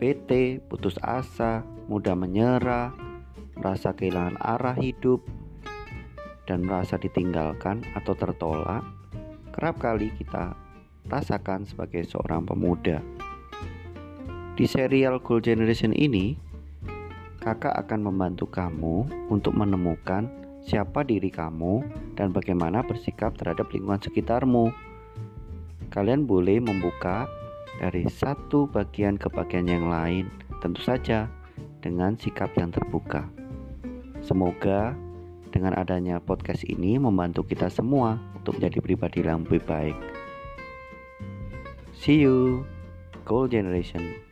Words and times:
bete, 0.00 0.64
putus 0.64 0.96
asa, 1.04 1.60
mudah 1.92 2.16
menyerah, 2.16 2.96
merasa 3.60 3.92
kehilangan 3.92 4.40
arah 4.40 4.74
hidup, 4.80 5.20
dan 6.48 6.64
merasa 6.64 6.96
ditinggalkan 6.96 7.84
atau 7.92 8.16
tertolak, 8.16 8.82
kerap 9.52 9.76
kali 9.76 10.08
kita 10.16 10.56
rasakan 11.12 11.68
sebagai 11.68 12.02
seorang 12.08 12.48
pemuda. 12.48 13.04
Di 14.56 14.64
serial 14.64 15.20
Gold 15.20 15.44
Generation 15.44 15.92
ini, 15.92 16.34
kakak 17.44 17.76
akan 17.86 18.08
membantu 18.08 18.48
kamu 18.48 19.28
untuk 19.28 19.52
menemukan 19.52 20.26
siapa 20.60 21.04
diri 21.04 21.32
kamu 21.32 21.80
dan 22.16 22.32
bagaimana 22.32 22.84
bersikap 22.84 23.36
terhadap 23.36 23.68
lingkungan 23.72 24.00
sekitarmu. 24.00 24.68
Kalian 25.88 26.28
boleh 26.28 26.60
membuka 26.60 27.24
dari 27.80 28.04
satu 28.12 28.68
bagian 28.68 29.16
ke 29.16 29.32
bagian 29.32 29.64
yang 29.64 29.88
lain, 29.88 30.28
tentu 30.60 30.84
saja 30.84 31.32
dengan 31.80 32.12
sikap 32.14 32.52
yang 32.60 32.68
terbuka. 32.68 33.24
Semoga 34.20 34.92
dengan 35.48 35.72
adanya 35.74 36.20
podcast 36.20 36.62
ini 36.68 37.00
membantu 37.00 37.40
kita 37.42 37.72
semua 37.72 38.20
untuk 38.36 38.60
menjadi 38.60 38.78
pribadi 38.84 39.24
yang 39.24 39.48
lebih 39.48 39.64
baik. 39.64 39.96
See 41.96 42.20
you, 42.20 42.68
Gold 43.24 43.56
Generation. 43.56 44.29